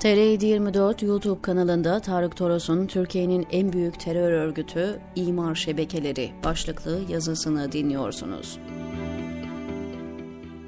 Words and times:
TR724 0.00 1.04
YouTube 1.06 1.42
kanalında 1.42 2.00
Tarık 2.00 2.36
Toros'un 2.36 2.86
Türkiye'nin 2.86 3.46
en 3.50 3.72
büyük 3.72 4.00
terör 4.00 4.32
örgütü 4.32 5.00
İmar 5.16 5.54
Şebekeleri 5.54 6.32
başlıklı 6.44 7.00
yazısını 7.08 7.72
dinliyorsunuz. 7.72 8.58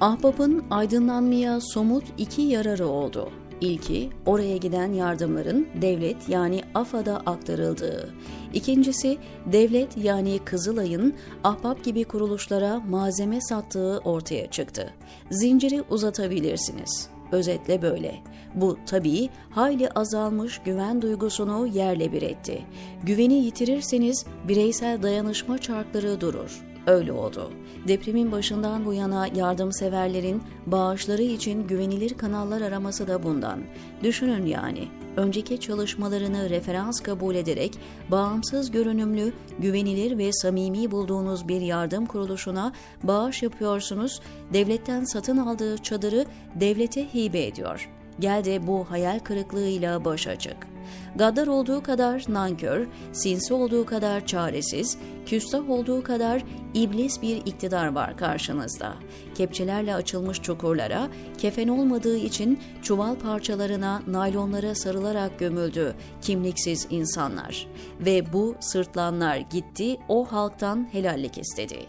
Ahbap'ın 0.01 0.65
aydınlanmaya 0.69 1.61
somut 1.61 2.03
iki 2.17 2.41
yararı 2.41 2.87
oldu. 2.87 3.29
İlki, 3.61 4.09
oraya 4.25 4.57
giden 4.57 4.93
yardımların 4.93 5.67
devlet 5.81 6.29
yani 6.29 6.61
AFAD'a 6.75 7.17
aktarıldığı. 7.17 8.13
İkincisi, 8.53 9.17
devlet 9.51 9.97
yani 9.97 10.39
Kızılay'ın 10.45 11.13
Ahbap 11.43 11.83
gibi 11.83 12.03
kuruluşlara 12.03 12.79
malzeme 12.79 13.41
sattığı 13.41 14.01
ortaya 14.03 14.51
çıktı. 14.51 14.93
Zinciri 15.31 15.83
uzatabilirsiniz. 15.89 17.13
Özetle 17.33 17.81
böyle. 17.81 18.15
Bu 18.55 18.77
tabii 18.85 19.29
hayli 19.49 19.89
azalmış 19.89 20.61
güven 20.65 21.01
duygusunu 21.01 21.67
yerle 21.67 22.11
bir 22.11 22.21
etti. 22.21 22.61
Güveni 23.03 23.33
yitirirseniz 23.33 24.25
bireysel 24.47 25.03
dayanışma 25.03 25.57
çarkları 25.57 26.21
durur. 26.21 26.72
Öyle 26.87 27.11
oldu. 27.11 27.51
Depremin 27.87 28.31
başından 28.31 28.85
bu 28.85 28.93
yana 28.93 29.27
yardımseverlerin 29.27 30.43
bağışları 30.65 31.21
için 31.21 31.67
güvenilir 31.67 32.13
kanallar 32.13 32.61
araması 32.61 33.07
da 33.07 33.23
bundan. 33.23 33.59
Düşünün 34.03 34.45
yani, 34.45 34.87
önceki 35.17 35.59
çalışmalarını 35.59 36.49
referans 36.49 36.99
kabul 36.99 37.35
ederek 37.35 37.79
bağımsız 38.11 38.71
görünümlü, 38.71 39.33
güvenilir 39.59 40.17
ve 40.17 40.33
samimi 40.33 40.91
bulduğunuz 40.91 41.47
bir 41.47 41.61
yardım 41.61 42.05
kuruluşuna 42.05 42.73
bağış 43.03 43.43
yapıyorsunuz, 43.43 44.21
devletten 44.53 45.03
satın 45.03 45.37
aldığı 45.37 45.77
çadırı 45.77 46.25
devlete 46.55 47.13
hibe 47.13 47.45
ediyor. 47.45 47.89
Gel 48.19 48.45
de 48.45 48.67
bu 48.67 48.85
hayal 48.89 49.19
kırıklığıyla 49.19 50.05
başa 50.05 50.39
çık. 50.39 50.72
Gaddar 51.15 51.47
olduğu 51.47 51.83
kadar 51.83 52.25
nankör, 52.29 52.87
sinsi 53.11 53.53
olduğu 53.53 53.85
kadar 53.85 54.25
çaresiz, 54.25 54.97
küstah 55.25 55.69
olduğu 55.69 56.03
kadar 56.03 56.43
iblis 56.73 57.21
bir 57.21 57.37
iktidar 57.37 57.87
var 57.87 58.17
karşınızda. 58.17 58.93
Kepçelerle 59.35 59.95
açılmış 59.95 60.41
çukurlara, 60.41 61.07
kefen 61.37 61.67
olmadığı 61.67 62.17
için 62.17 62.59
çuval 62.81 63.15
parçalarına, 63.15 64.01
naylonlara 64.07 64.75
sarılarak 64.75 65.39
gömüldü 65.39 65.95
kimliksiz 66.21 66.87
insanlar. 66.89 67.67
Ve 67.99 68.33
bu 68.33 68.55
sırtlanlar 68.59 69.37
gitti, 69.37 69.97
o 70.07 70.25
halktan 70.25 70.87
helallik 70.91 71.37
istedi. 71.37 71.79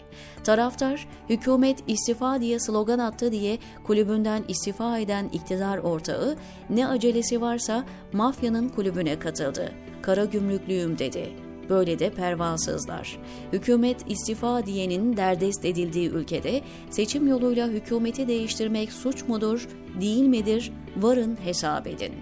Taraftar, 0.43 1.07
hükümet 1.29 1.83
istifa 1.87 2.41
diye 2.41 2.59
slogan 2.59 2.99
attı 2.99 3.31
diye 3.31 3.57
kulübünden 3.83 4.43
istifa 4.47 4.99
eden 4.99 5.29
iktidar 5.33 5.77
ortağı, 5.77 6.35
ne 6.69 6.87
acelesi 6.87 7.41
varsa 7.41 7.85
mafyanın 8.13 8.69
kulübüne 8.85 9.19
katıldı. 9.19 9.71
Kara 10.01 10.25
gümrüklüğüm 10.25 10.99
dedi. 10.99 11.29
Böyle 11.69 11.99
de 11.99 12.09
pervasızlar. 12.09 13.17
Hükümet 13.53 14.11
istifa 14.11 14.65
diyenin 14.65 15.17
derdest 15.17 15.65
edildiği 15.65 16.09
ülkede 16.09 16.61
seçim 16.89 17.27
yoluyla 17.27 17.67
hükümeti 17.67 18.27
değiştirmek 18.27 18.91
suç 18.91 19.27
mudur, 19.27 19.67
değil 20.01 20.23
midir? 20.23 20.71
Varın 20.97 21.37
hesap 21.43 21.87
edin. 21.87 22.13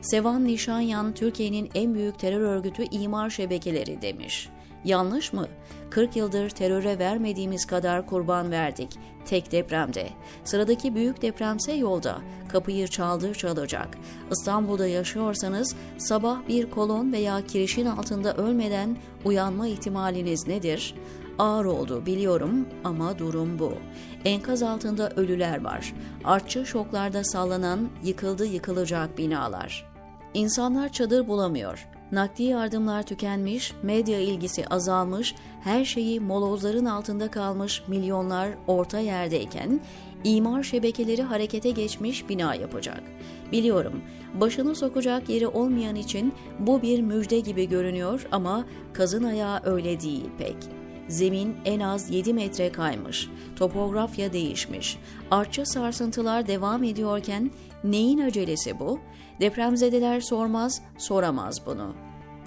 Sevan 0.00 0.44
Nişanyan 0.44 1.14
Türkiye'nin 1.14 1.70
en 1.74 1.94
büyük 1.94 2.18
terör 2.18 2.40
örgütü 2.40 2.84
imar 2.90 3.30
şebekeleri 3.30 4.02
demiş. 4.02 4.48
Yanlış 4.84 5.32
mı? 5.32 5.48
40 5.90 6.16
yıldır 6.16 6.50
teröre 6.50 6.98
vermediğimiz 6.98 7.66
kadar 7.66 8.06
kurban 8.06 8.50
verdik. 8.50 8.98
Tek 9.24 9.52
depremde. 9.52 10.08
Sıradaki 10.44 10.94
büyük 10.94 11.22
depremse 11.22 11.72
yolda. 11.72 12.18
Kapıyı 12.48 12.88
çaldır 12.88 13.34
çalacak. 13.34 13.88
İstanbul'da 14.30 14.86
yaşıyorsanız 14.86 15.76
sabah 15.98 16.48
bir 16.48 16.70
kolon 16.70 17.12
veya 17.12 17.46
kirişin 17.46 17.86
altında 17.86 18.36
ölmeden 18.36 18.96
uyanma 19.24 19.66
ihtimaliniz 19.66 20.46
nedir? 20.46 20.94
Ağır 21.38 21.64
oldu 21.64 22.06
biliyorum 22.06 22.68
ama 22.84 23.18
durum 23.18 23.58
bu. 23.58 23.72
Enkaz 24.24 24.62
altında 24.62 25.10
ölüler 25.10 25.64
var. 25.64 25.94
Artçı 26.24 26.66
şoklarda 26.66 27.24
sallanan 27.24 27.88
yıkıldı 28.04 28.46
yıkılacak 28.46 29.18
binalar. 29.18 29.86
İnsanlar 30.34 30.92
çadır 30.92 31.28
bulamıyor. 31.28 31.88
Nakdi 32.12 32.42
yardımlar 32.42 33.02
tükenmiş, 33.02 33.72
medya 33.82 34.20
ilgisi 34.20 34.66
azalmış, 34.66 35.34
her 35.64 35.84
şeyi 35.84 36.20
molozların 36.20 36.84
altında 36.84 37.30
kalmış 37.30 37.82
milyonlar 37.88 38.48
orta 38.66 38.98
yerdeyken 38.98 39.80
imar 40.24 40.62
şebekeleri 40.62 41.22
harekete 41.22 41.70
geçmiş 41.70 42.28
bina 42.28 42.54
yapacak. 42.54 43.02
Biliyorum, 43.52 44.02
başını 44.34 44.74
sokacak 44.74 45.28
yeri 45.28 45.46
olmayan 45.46 45.96
için 45.96 46.34
bu 46.58 46.82
bir 46.82 47.00
müjde 47.00 47.40
gibi 47.40 47.68
görünüyor 47.68 48.26
ama 48.32 48.64
kazın 48.92 49.24
ayağı 49.24 49.60
öyle 49.64 50.00
değil 50.00 50.24
pek. 50.38 50.56
Zemin 51.08 51.56
en 51.64 51.80
az 51.80 52.10
7 52.10 52.34
metre 52.34 52.72
kaymış, 52.72 53.28
topografya 53.56 54.32
değişmiş, 54.32 54.98
artçı 55.30 55.66
sarsıntılar 55.66 56.46
devam 56.46 56.84
ediyorken 56.84 57.50
neyin 57.84 58.18
acelesi 58.18 58.80
bu? 58.80 59.00
Depremzedeler 59.40 60.20
sormaz, 60.20 60.82
soramaz 60.98 61.66
bunu. 61.66 61.94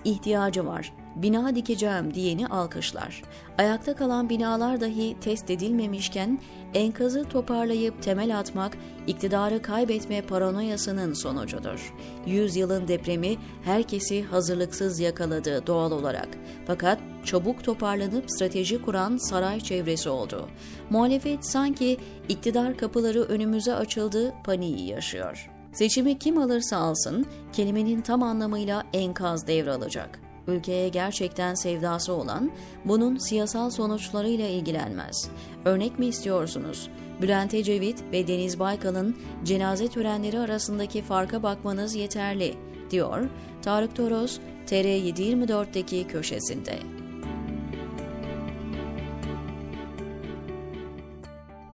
İhtiyacı 0.04 0.66
var. 0.66 0.94
Bina 1.16 1.56
dikeceğim 1.56 2.14
diyeni 2.14 2.48
alkışlar. 2.48 3.22
Ayakta 3.58 3.96
kalan 3.96 4.30
binalar 4.30 4.82
dahi 4.82 5.20
test 5.22 5.50
edilmemişken 5.50 6.40
enkazı 6.74 7.24
toparlayıp 7.24 8.04
temel 8.04 8.40
atmak 8.40 8.78
iktidarı 9.08 9.62
kaybetme 9.62 10.22
paranoyasının 10.22 11.14
sonucudur. 11.14 11.94
Yüzyılın 12.26 12.88
depremi 12.88 13.38
herkesi 13.64 14.24
hazırlıksız 14.24 15.00
yakaladı 15.00 15.68
doğal 15.68 15.92
olarak. 15.92 16.30
Fakat 16.68 17.00
çabuk 17.26 17.64
toparlanıp 17.64 18.32
strateji 18.32 18.82
kuran 18.82 19.18
saray 19.18 19.60
çevresi 19.60 20.10
oldu. 20.10 20.48
Muhalefet 20.90 21.46
sanki 21.46 21.98
iktidar 22.30 22.78
kapıları 22.78 23.22
önümüze 23.22 23.74
açıldı 23.74 24.34
paniği 24.44 24.88
yaşıyor. 24.90 25.50
Seçimi 25.74 26.20
kim 26.20 26.38
alırsa 26.38 26.78
alsın 26.78 27.26
kelimenin 27.54 28.02
tam 28.02 28.24
anlamıyla 28.24 28.84
enkaz 28.94 29.48
devralacak. 29.48 30.31
Ülkeye 30.48 30.90
gerçekten 30.90 31.54
sevdası 31.54 32.14
olan 32.14 32.52
bunun 32.86 33.18
siyasal 33.18 33.70
sonuçlarıyla 33.70 34.48
ilgilenmez. 34.48 35.30
Örnek 35.66 36.00
mi 36.00 36.06
istiyorsunuz? 36.06 36.90
Bülent 37.22 37.54
Ecevit 37.54 38.04
ve 38.12 38.28
Deniz 38.28 38.60
Baykal'ın 38.60 39.18
cenaze 39.44 39.88
törenleri 39.88 40.40
arasındaki 40.40 41.02
farka 41.02 41.44
bakmanız 41.44 41.96
yeterli, 41.96 42.56
diyor 42.92 43.30
Tarık 43.62 43.96
Toros 43.96 44.40
TR724'deki 44.68 46.08
köşesinde. 46.08 47.01